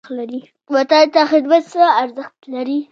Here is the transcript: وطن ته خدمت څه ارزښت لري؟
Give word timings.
وطن 0.73 1.05
ته 1.13 1.21
خدمت 1.31 1.63
څه 1.73 1.83
ارزښت 2.01 2.37
لري؟ 2.53 2.77